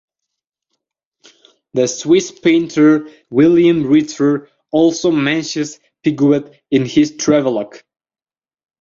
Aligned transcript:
The 1.75 1.87
Swiss 1.87 2.31
painter 2.31 3.07
William 3.29 3.85
Ritter 3.85 4.49
also 4.71 5.11
mentions 5.11 5.79
Piguet 6.03 6.55
in 6.71 6.87
his 6.87 7.17
travelogue. 7.17 7.75